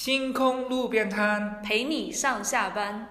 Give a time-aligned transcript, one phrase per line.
[0.00, 3.04] 星空路边摊，陪你上下班。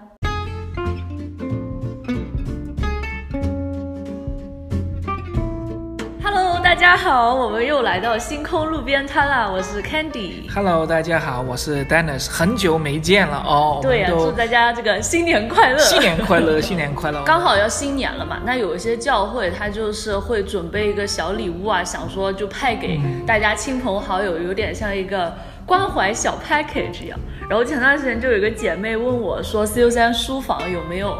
[6.24, 9.50] Hello，大家好，我们又来到星空路边摊啦！
[9.52, 10.50] 我是 Candy。
[10.50, 13.80] Hello，大家好，我是 Dennis，很久没见了哦。
[13.82, 15.78] 对呀、祝大家这个新年快乐！
[15.78, 17.22] 新年快乐， 新年快乐！
[17.24, 25.34] 刚好要新年了嘛，那有一些教会他就是会准备一个小礼物啊，想说就派给大家亲朋好友，有点像一个
[25.68, 27.18] 关怀小 package 一样。
[27.48, 31.16] 然后前段时间就有一个姐妹问我说，CU 三书房有没有？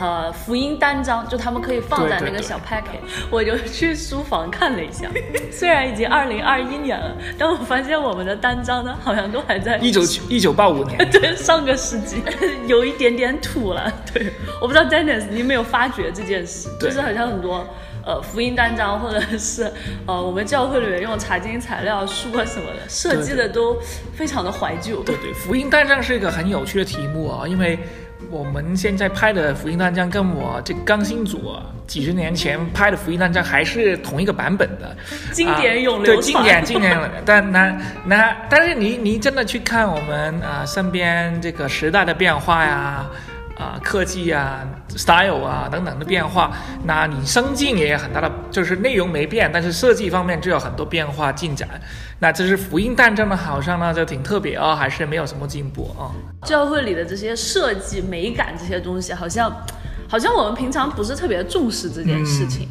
[0.00, 5.08] 呃，福音单张就他们可以放在那个小 package 我就去书房看了一下。
[5.50, 12.22] 虽然已经二零二一年了，但我发现我们的单张呢，好像都还在一九一九八五年， 对，上个世纪
[12.68, 13.92] 有一点点土了。
[14.12, 17.66] 对，我不知道 Dennis 你有没有发觉这件事，就是好像很多
[18.08, 19.70] 呃福音单张或者是
[20.06, 23.76] 呃我们教会里面用查经材料书啊什么的设计的都
[24.16, 25.02] 非常的怀旧。
[25.04, 27.78] 对对，福音单张是一个很有趣的题目啊、因为
[28.30, 34.96] 我们现在拍的福音单张跟我这刚新组啊几十年前拍的福音单张还是同一个版本的，
[35.32, 36.98] 经典永啊对，流 传经典经典。
[37.26, 43.06] 但那那但是你你真的去看我们啊、身边这个时代的变化呀。
[43.58, 44.64] 啊，科技啊
[44.96, 46.52] ，style 啊等等的变化，
[46.84, 51.68] 那你生境也有很大的，就是内容没变，但是设计方面就有很多变化进展。
[52.20, 56.14] 那这是福音诞生的，好像呢就挺特别哦，还是没有什么进步啊、
[56.46, 59.52] 教会里的这些设计美感这些东西，好像
[60.08, 62.68] 好像我们平常不是特别重视这件事情。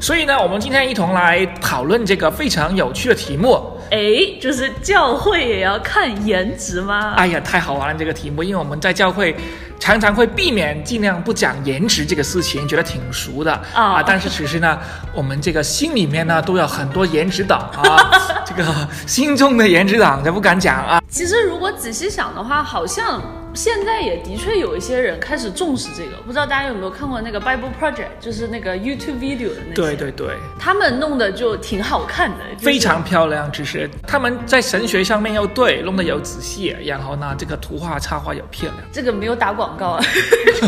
[0.00, 3.75] 所以呢，我们今天一同来讨论这个非常有趣的题目。
[3.90, 7.14] 哎、就是教会也要看颜值吗？
[7.16, 9.34] 哎呀，太好玩了这个题目，因为我们在教会
[9.78, 14.78] 常常会避免尽量不讲颜值这个事情，觉得挺俗的啊但是其实呢，
[15.14, 18.10] 我们这个心里面呢都有很多颜值党啊，
[18.44, 21.00] 这个心中的颜值党就不敢讲啊。
[21.08, 23.22] 其实如果仔细想的话，好像
[23.56, 26.16] 现在也的确有一些人开始重视这个。
[26.26, 40.04] 不知道大家有没有看过那个 Bible Project，就是那个 YouTube video 的那些，对对对，他们弄的就挺好看的，就是非常漂亮，只是他们在神学上面又对，弄得又仔细，然后呢，这个图画插画又漂亮，这个没有打广告啊。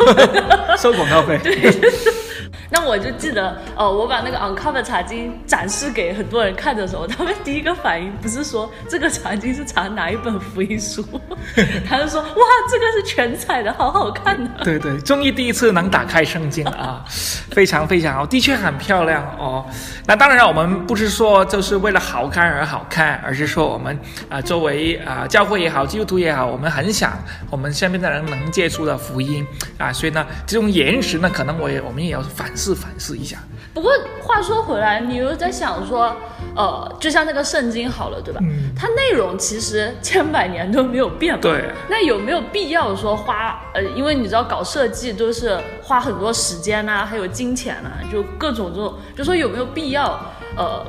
[0.79, 1.39] 收广告费。
[2.71, 11.03] 那我就记得，呃，我把那个 Uncover 茶经展示给很多人看的时候，他们第一个反应不是说这个茶经是查哪一本福音书，
[11.89, 12.29] 他就说哇，
[12.71, 14.51] 这个是全彩的，好好看的。
[14.65, 17.05] 对对，终于第一次能打开圣经了啊，
[17.51, 19.65] 非常非常好，的确很漂亮哦。
[20.07, 27.13] 那当然，我们不是说就是为了好看而好看，而是说我们啊、作为啊、教会也好，基督徒也好，我们很想
[27.51, 29.47] 我们身边的人能接触到福音
[29.79, 33.39] 啊，所以呢，这种颜值呢，可能我也我们也要反思反思一下。
[33.73, 36.15] 不过话说回来，你又在想说，
[36.57, 38.41] 呃，就像那个圣经好了，对吧？
[38.43, 41.51] 嗯它内容其实千百年都没有变过。
[41.51, 50.21] 对那有没有必要说花呃，因为你知道搞设计都是花很多时间呐、还有金钱呐、就各种这种，就说有没有必要
[50.57, 50.85] 呃，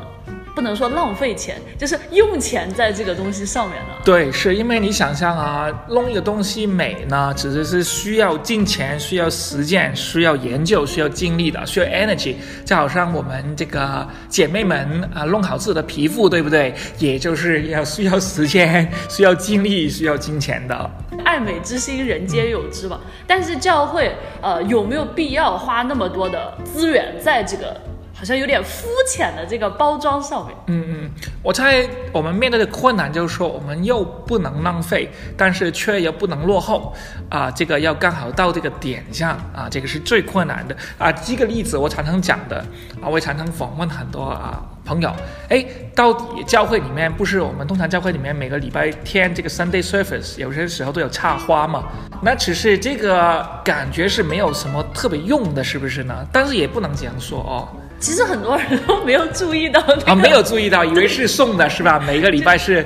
[0.59, 3.94] 不能说浪费钱，就是用钱在这个东西上面呢？
[4.03, 12.36] 对，是因为你想象啊，弄一个东西美呢，其实是需要金钱、需要实践、需要研究、需要精力的，需要 energy。
[12.66, 16.75] 就好像我们这个姐妹们啊，弄好自己的皮肤，对不对？
[16.98, 20.92] 也就是要需要时间、 需要精力、需要金钱的。
[21.24, 23.00] 爱美之心，人皆有之嘛。
[23.25, 27.80] 但是教会呃有没有必要花那么多的资源在这个
[28.19, 30.53] 好像有点肤浅的这个包装上面？
[30.68, 31.09] 嗯嗯，
[31.41, 36.94] 我猜我们面对的困难就是说，我们又不能浪费，但是却又不能落后
[37.30, 41.09] 啊，这个要刚好到这个点上啊，这个是最困难的啊。
[41.09, 42.57] 这个例子我常常讲的
[43.02, 45.09] 啊，我也常常访问很多啊朋友，
[45.47, 45.66] 哎，
[45.96, 51.86] 到底教会里面不是我们通常教会里面每个礼拜天这个 Sunday service 有些时候都有插花嘛？
[52.22, 56.28] 那只是这个感觉是没有什么特别用的，是不是呢？
[56.34, 57.69] 但是也不能这样说哦。
[58.00, 62.00] 其实很多人都没有注意到、那个，啊，没有注意到，以为是送的是吧？
[62.08, 62.86] 每个礼拜是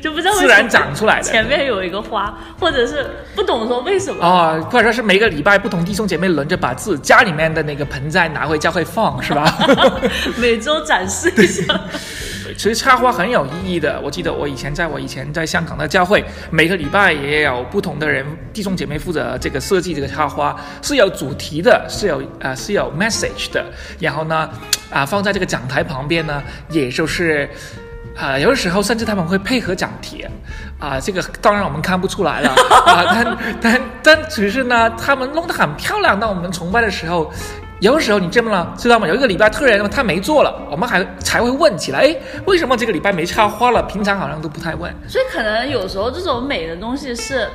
[0.00, 4.24] 就不知道为什么自然长出来的前面有一个花，或者是不懂说为什么。
[4.24, 9.58] 哦，或者说是每个礼拜不同弟兄姐妹轮着把自家里面的那个盆栽拿回家会放，是吧？
[10.40, 11.78] 每周展示一下，
[12.54, 14.00] 其实插花很有意义的。
[14.02, 23.64] 我记得我以前在我以前在香港的教会，每个礼拜也有不同的人弟兄姐妹负责这个设计这个插花，是有主题的，是有呃是有 message 的。
[23.98, 24.48] 然后呢，
[24.90, 27.48] 啊放在这个讲台旁边呢，也就是。
[28.14, 30.22] 啊、有的时候甚至他们会配合讲题，
[30.78, 32.50] 啊、这个当然我们看不出来了，
[32.84, 36.20] 啊、但但但只是呢，他们弄得很漂亮。
[36.20, 37.32] 当我们崇拜的时候，
[37.82, 39.08] 有时候你这么了，知道吗？
[39.08, 43.82] 有一个礼拜突然他没做了，我们还才会问起来，哎，为什么这个礼拜没插花了？
[43.82, 44.94] 平常好像都不太问。
[45.08, 47.48] 所以可能有时候这种美的东西是。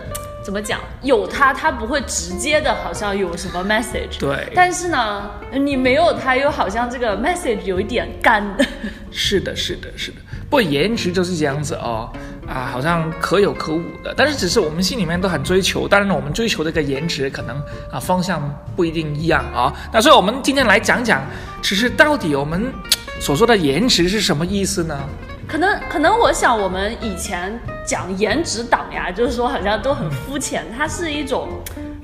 [0.47, 0.79] 怎么讲？
[1.01, 4.17] 有它，它不会直接的，好像有什么 message。
[4.17, 4.49] 对。
[4.55, 8.41] 但是呢，你没有它，又好像这个 message 有一点干。
[9.11, 10.17] 是的，是的，是的。
[10.49, 12.09] 不过颜值就是这样子哦，
[12.47, 14.13] 啊，好像可有可无的。
[14.15, 17.61] 但是只是我们心里面都很追求，当然我们追求这个颜值可能
[17.91, 18.41] 啊方向
[18.73, 19.73] 不一定一样啊。
[19.91, 21.21] 那所以我们今天来讲讲，
[21.61, 22.71] 其实到底我们
[23.19, 24.97] 所说的颜值是什么意思呢？
[25.45, 31.47] 可能可能，我想我们以前讲颜值党呀，就是说好像都很肤浅，它是一种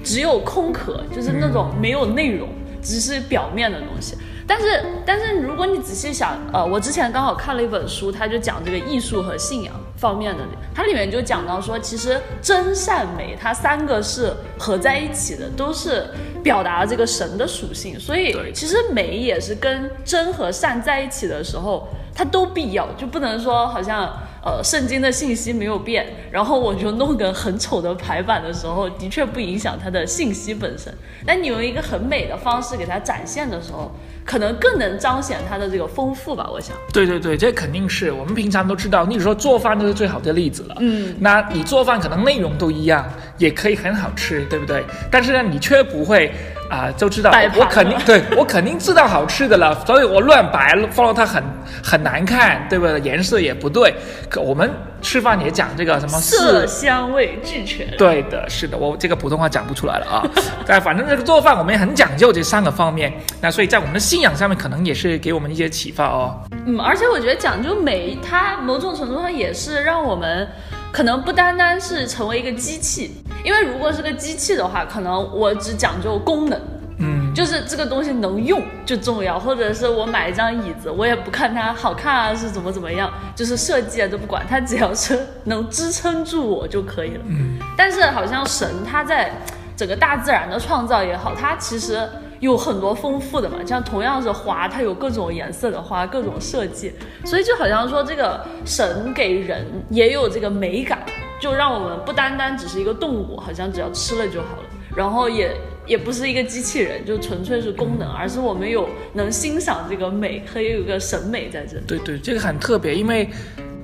[0.02, 2.48] 只有空壳，就是那种没有内容，
[2.82, 4.18] 只是表面的东西。
[4.48, 10.44] 但是但是，如果你仔细想，呃，我之前刚好看了一本书，它就讲这个艺术和信仰方面的，
[10.74, 16.08] 它里面就讲到说，其实真善美它三个是合在一起的，都是
[16.42, 18.00] 表达这个神的属性。
[18.00, 21.88] 所以其实美也是跟真和善在一起的时候。
[22.16, 30.94] 它都必要，就不能说好像呃圣经的信息没有变，然后我就弄个很丑的排版的时候，的确不影响它的信息本身。
[31.26, 33.92] 但你用一个很美的方式给它展现的时候。
[34.26, 36.76] 可能更能彰显它的这个丰富吧，我想。
[36.92, 39.06] 对对对，这肯定是我们平常都知道。
[39.06, 40.76] 你说做饭就是最好的例子了。
[40.80, 43.06] 嗯，那你做饭可能内容都一样，
[43.38, 44.84] 也可以很好吃，对不对？
[45.12, 46.32] 但是呢，你却不会
[46.70, 51.44] 啊，就知道我肯定对我肯定知道好吃的了，所以我乱摆，放到它很
[51.84, 53.00] 很难看，对不对？
[53.02, 53.94] 颜色也不对。
[54.30, 54.72] 可我们
[55.04, 57.86] 吃饭也讲这个什么色香味俱全。
[57.98, 60.24] 对的，是的，我这个普通话讲不出来了啊。
[60.66, 63.14] 但反正这个做饭我们也很讲究这三个方面。
[63.42, 64.00] 那所以在我们的。
[64.14, 66.40] 信仰上面可能也是给我们一些启发哦。
[66.68, 70.48] 嗯，而且我觉得讲究美，它某种程度上也是让我们
[70.92, 73.12] 可能不单单是成为一个机器，
[73.44, 76.62] 因为如果是个机器的话，可能我只讲究功能，
[77.04, 87.22] 嗯，就是这个东西能用就重要，或者是我买一张椅子，我也不看它好看啊是怎么怎么样，就是设计啊都不管，它只要是能支撑住我就可以了。
[87.28, 89.32] 嗯，但是好像神他在
[89.76, 92.08] 整个大自然的创造也好，它其实。
[92.40, 101.00] 有很多丰富的嘛，像同样是花，它有各种颜色的花，各种设计，所以就好像说这个神给人也有这个美感，
[101.40, 104.64] 就让我们不单单只是一个动物，好像只要吃了就好了，
[104.94, 111.84] 然后也也不是一个机器人，就纯粹是功能，而是我们有能欣赏这个美可以有个审美在这里。
[111.88, 113.30] 对对，这个很特别，因为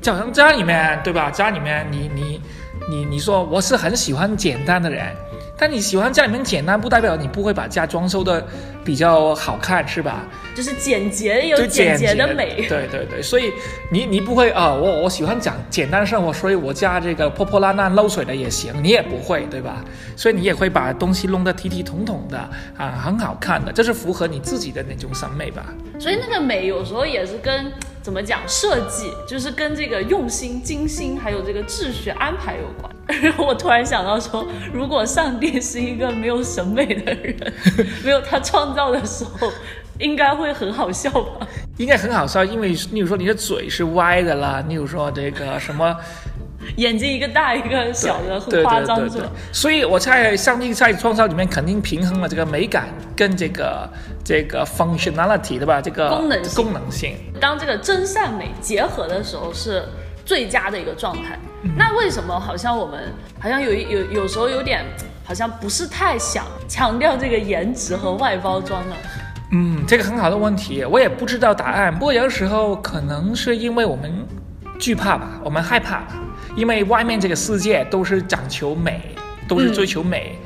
[0.02, 1.30] 就好像家里面对吧？
[1.30, 2.42] 家里面你你
[2.90, 5.06] 你你说我是很喜欢简单的人。
[5.62, 8.42] 但你喜欢家里面简单，不代表你不会把家装修的
[8.86, 10.26] 比较好看，是吧？
[10.60, 12.66] 就是简洁有简洁的美。
[12.68, 13.54] 对对对，所以
[13.90, 19.86] 你你不会啊，我我喜欢讲简单生活，所以我家这个破破烂烂漏水的也行，你也不会，对吧？
[20.18, 22.38] 所以你也会把东西弄得体体统统的
[22.78, 25.74] 啊，很好看的，这是符合你自己的那种审美吧？
[25.98, 27.72] 所以那个美有时候也是跟。
[28.02, 32.90] 怎么讲设计，就是跟这个用心、精心，还有这个秩序安排有关。
[33.38, 37.54] 我突然想到说，如果上帝是一个没有审美的人，
[38.04, 39.52] 没有他创造的时候，
[40.00, 41.48] 应该会很好笑吧？
[41.78, 45.96] 应该很好笑，因为例如说你的嘴是歪的啦，例如说这个什么。
[46.76, 49.28] 眼睛一个大一个小的，很夸张是吧？
[49.52, 53.90] 所以我在上帝在创造里面肯定平衡了这个美感跟这个
[54.24, 55.82] 这个 functionality 对吧？
[55.82, 57.16] 这个功能功能性。
[57.40, 59.84] 当这个真善美结合的时候是
[60.26, 61.40] 最佳的一个状态。
[61.76, 64.86] 那为什么好像我们好像有有有时候有点
[65.24, 68.96] 好像不是太想强调这个颜值和外包装呢？
[69.52, 71.94] 嗯，这个很好的问题，我也不知道答案。
[71.94, 74.12] 不过有的时候可能是因为我们
[74.80, 76.04] 惧怕吧，我们害怕。
[76.56, 79.16] 因为外面这个世界都是讲求美，
[79.48, 80.38] 都是追求美，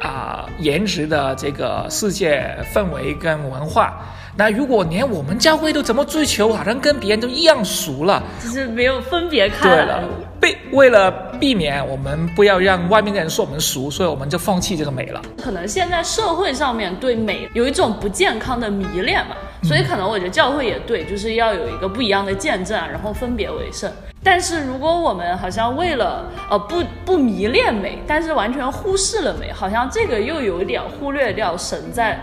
[0.00, 3.94] 啊，颜值的这个世界氛围跟文化。
[4.36, 9.68] 那如果连我们教会都怎么追求，好像跟别人都一样俗了，就是没有分别开。
[9.68, 10.04] 对了，
[10.42, 11.08] 被为了
[11.38, 15.22] 避免我们不要让外面的人说我们俗，所以我们就放弃这个美了。
[15.40, 23.88] 可能现在社会上面对美有一种不健康的迷恋嘛，所以可能我觉得教会也对，就是要有一个不一样的见证，然后分别为圣。
[24.24, 32.18] 但是如果我们好像为了呃不不迷恋美，但是完全忽视了美，好像这个又有点忽略掉神在。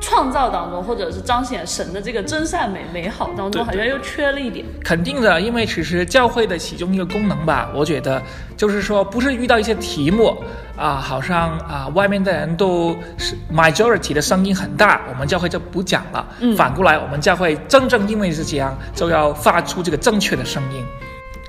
[0.00, 4.64] 创造当中，或者是彰显神的这个真善美美好当中，好像又缺了一点。
[4.84, 8.22] 肯定的，因为其实教会的其中一个功能吧，我觉得
[8.56, 10.36] 就是说，不是遇到一些题目
[10.76, 16.26] 啊，好像啊，外面的人都是 majority 的声音很大，我们教会就不讲了。
[16.40, 16.56] 嗯。
[16.56, 20.84] 反过来，我们教会真正因为是这样，就要发出这个正确的声音。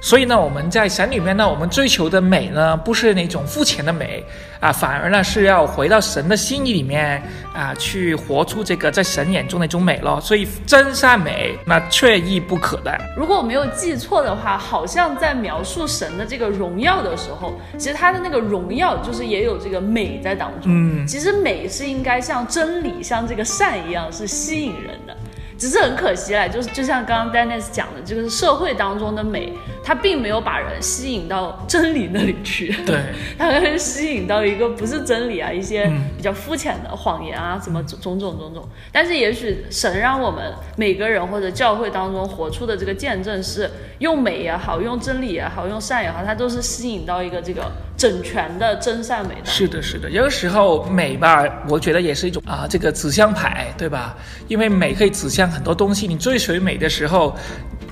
[0.01, 4.23] 所以呢，我们在神里面呢，我们追求的美呢，不是那种肤浅的美
[4.59, 7.21] 啊，反而呢是要回到神的心意里面
[7.53, 10.19] 啊，去活出这个在神眼中的一种美咯。
[10.21, 12.97] 所以真善美那缺一不可的。
[13.15, 20.71] 如果我没有记错的话，好像在描述神的这个荣耀的时候，其实他的那个荣耀就是也有这个美在当中。
[20.71, 25.15] 嗯，其实美是应该像真理、像这个善一样，是吸引人的。
[25.59, 29.51] 只是很可惜啦，就是就像刚刚 Dennis 讲的，这个社会当中的美，
[29.83, 32.97] 它并没有把人吸引到真理那里去，对，
[33.37, 38.67] 它是吸引到一个不是真理啊，一些比较肤浅的谎言啊，什么种种种种。
[38.91, 47.69] 但是也许神让我们每个人或者教会当中活出的这个见证是用美也好，用真理也好，用善也好，它都是吸引到一个这个。
[47.99, 50.09] 整全的真善美的，是的，是的。
[50.09, 54.15] 有的时候美吧，我觉得也是一种啊，这个指向牌，对吧？
[54.47, 56.07] 因为美可以指向很多东西。
[56.07, 57.35] 你追随美的时候，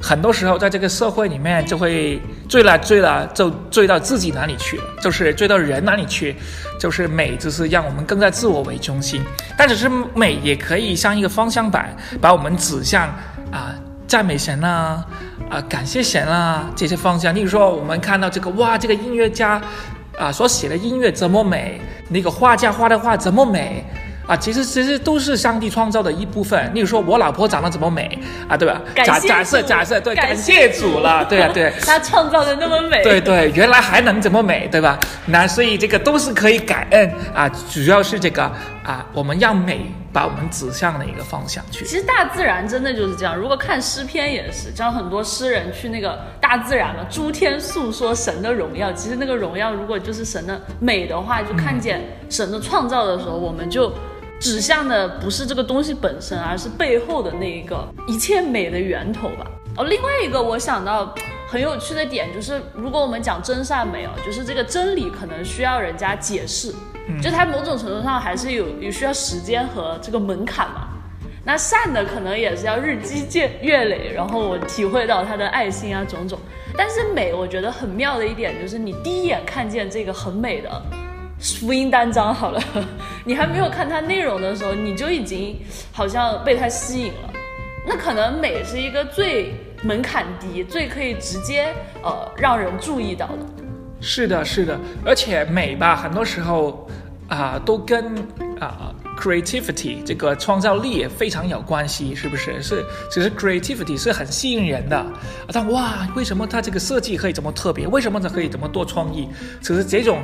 [0.01, 6.33] 很多时候在这个社会里面就会追了追了，就追到自己哪里去了，就是追到人哪里去。
[6.79, 9.21] 就是美，就是让我们更加自我为中心。
[9.57, 13.07] 但只是美也可以像一个方向板，把我们指向
[13.51, 13.75] 啊
[14.07, 15.03] 赞美神啊，
[15.49, 17.33] 啊感谢神啊这些方向。
[17.33, 19.59] 例如说，我们看到这个哇，这个音乐家。
[20.17, 21.79] 啊，所写的音乐怎么美？
[22.09, 23.85] 那个画家画的画怎么美？
[24.25, 26.69] 啊，其实其实都是上帝创造的一部分。
[26.73, 28.19] 例如说，我老婆长得怎么美
[28.49, 28.57] 啊？
[28.57, 28.81] 对吧？
[28.93, 31.71] 假假设假设对，感谢主了，对啊对。
[31.85, 33.01] 他创造的那么美。
[33.03, 34.99] 对对，原来还能怎么美，对吧？
[35.27, 38.43] 那所以这个都是可以感恩啊，主要是这个
[38.83, 39.89] 啊，我们要美。
[40.17, 41.85] 把我们指向了一个方向去。
[41.85, 43.37] 其实大自然真的就是这样。
[43.37, 48.91] 如果看诗篇也是，像很多诗人去那个大自然嘛，诸天诉说神的荣耀。
[48.93, 53.93] 其实那个荣耀，如果就是神的美的话，就看见神的创造的时候，我们就
[54.39, 59.45] 指向的不是这个东西本身，而是背后的那一个一切美的源头吧。
[59.77, 61.13] 哦，另外一个我想到
[61.47, 66.73] 很有趣的点就是，如果我们讲真善美哦，就是这个真理可能需要人家解释。
[67.23, 70.89] 就它某种程度上还是有有需要时间和这个门槛嘛，
[71.45, 73.25] 那善的可能也是要日积
[73.61, 76.37] 月累，然后我体会到他的爱心啊种种。
[76.75, 80.69] 但是美，我觉得很妙的一点就是，你第一眼看见这个很美的
[81.39, 82.61] 福音单张，好了，
[83.23, 85.57] 你还没有看它内容的时候，你就已经
[85.93, 87.29] 好像被它吸引了。
[87.89, 93.37] 那可能美是一个最门槛低、最可以直接呃让人注意到的。
[94.01, 96.85] 是的，是的，而且美吧，很多时候
[97.29, 98.13] 啊，都跟
[98.59, 102.61] 啊 creativity 这个创造力也非常有关系，是不是？
[102.61, 105.05] 是，其实 creativity 是很吸引人的。
[105.53, 107.87] 但哇，为什么它这个设计可以这么特别？
[107.87, 109.29] 为什么它可以这么多创意？
[109.61, 110.21] 其实这种。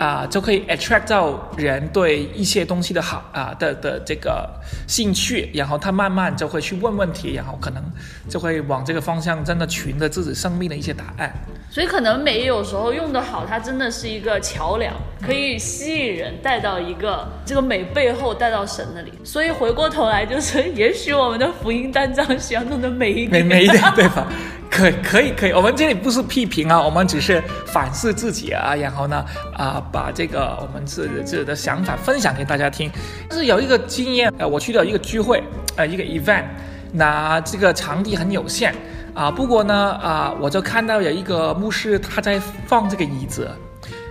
[0.00, 4.48] 啊，就可以 attract 到人对一些东西的好啊的的这个
[4.88, 7.82] 兴趣，然后他慢慢就会去问问题，然后可能
[8.26, 11.30] 就会往这个方向真的寻着自己生命的一些答案。
[11.70, 19.12] 所以可能美有时候用得好，它真的是一个桥梁，可以吸引人带到一个这个美背后带到神那里。
[19.22, 24.26] 所以回过头来就是， 也许我们的福音单张需要弄得美一点，美美一点，对吧？
[24.70, 29.24] 可可以可以，我们这里不是批评啊，我们只是反思自己啊，然后呢
[29.56, 32.90] 啊，把这个我们自自己的想法分享给大家听。
[33.28, 35.42] 但是有一个经验，呃，我去到一个聚会，
[35.76, 36.44] 呃，一个 event，
[36.92, 38.74] 那这个场地很有限
[39.12, 43.50] 啊，不过呢啊，我就看到有一个牧师他在放这个椅子。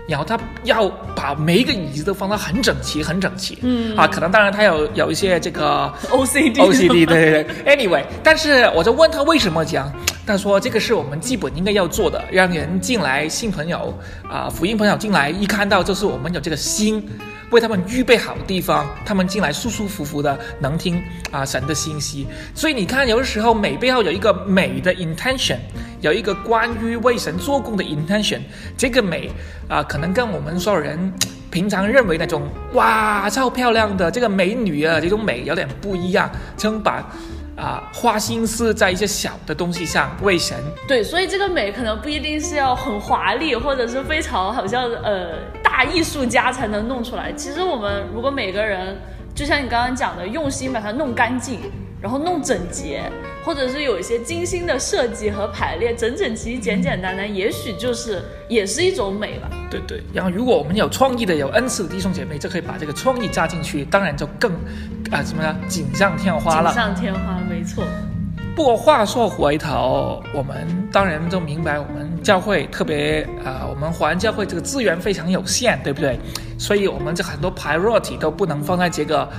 [0.09, 3.59] 然后他要把每一个椅子都放得很整齐，很整齐。
[3.61, 7.77] 嗯啊，可能当然他有有一些这个 OCD OCD 对对对。
[7.77, 9.87] Anyway，但是我就问他为什么这样，
[10.29, 13.91] 他说这个是我们基本应该要做的，让人进来新朋友
[14.29, 17.03] 啊福音朋友进来一看到就是我们有这个心。
[17.50, 22.27] 为他们预备好的地方，他们进来舒舒服服的能听啊神的信息。
[22.53, 25.57] 所以你看，有的时候美背后有一个美的 intention，
[26.00, 28.41] 有一个关于为神做工的 intention。
[28.77, 29.31] 这个美
[29.67, 31.12] 啊，可能跟我们所有人
[31.50, 32.43] 平常认为那种
[32.74, 37.03] 哇超漂亮的这个美女啊这种美有点不一样，称把。
[37.59, 40.57] 啊，花心思在一些小的东西上为神。
[40.87, 47.33] 对，所以这个美可能不一定是要很华丽，或者是非常好像呃大艺术家才能弄出来。
[47.33, 48.97] 其实我们如果每个人，
[49.35, 51.59] 就像你刚刚讲的，用心把它弄干净。
[52.01, 53.03] 然后弄整洁，
[53.43, 59.49] 或者是有一些精心的设计和排列，整整齐齐、简简单单，也许就是也是一种美吧。
[59.69, 60.03] 对对。
[60.13, 64.51] 然后，如果我们有创意的、有恩赐的弟兄姐妹，就可以把这个创意加进去，当然就更
[65.11, 65.55] 啊什么呢？
[65.67, 66.71] 锦上添花了。
[66.71, 67.83] 锦上添花，没错。
[68.55, 76.19] 不过话说回头，我们当然都明白，我们教会特别啊，我们华人教会这个资源非常有限，对不对？
[76.57, 79.29] 所以，我们这很多 priority 都不能放在这个。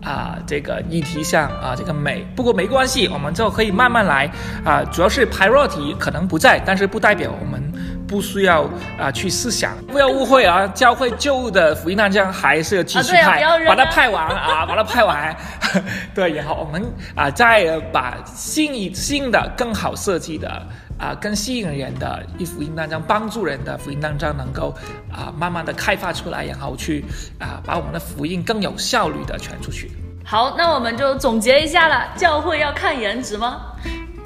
[0.00, 2.24] 啊这个议题上啊这个美。
[2.36, 4.30] 不过没关系，我们就可以慢慢来
[4.64, 4.80] 啊。
[4.92, 7.60] 主要是 priority 可能不在，但是不代表我们
[8.08, 8.62] 不需要
[8.98, 9.76] 啊去思想。
[9.86, 15.36] 不要误会啊，教会旧的福音单张还是继续派，把它派完啊， 把它派完。
[16.14, 16.82] 对，然后我们
[17.14, 20.66] 啊再把新一新的更好设计的。
[20.98, 24.74] 啊，更吸引人的一福音当中，帮助人的福音当中，能够
[25.12, 27.04] 啊慢慢的开发出来，然后去
[27.38, 29.92] 啊把我们的福音更有效率的传出去。
[30.24, 33.60] 好，那我们就总结一下了，教会要看颜值吗？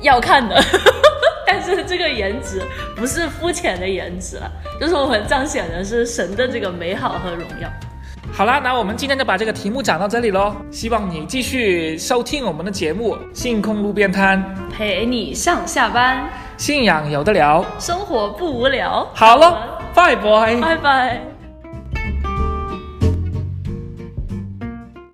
[0.01, 0.57] 要看的，
[1.61, 2.62] 但是这个颜值
[2.97, 7.68] 不是肤浅的颜值了，就是我们彰显的是神的这个美好和荣耀。
[8.32, 10.56] 好啦，那我们今天就把这个题目讲到这里喽。
[10.71, 14.42] 希望你继续收听我们的节目《星空路边摊》，
[14.75, 19.06] 陪你上下班，信仰有的聊，生活不无聊。
[19.12, 21.32] 好了，拜拜，拜拜。